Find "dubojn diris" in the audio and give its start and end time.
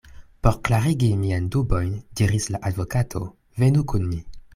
1.55-2.47